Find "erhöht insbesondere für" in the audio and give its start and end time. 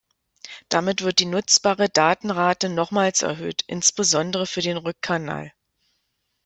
3.21-4.61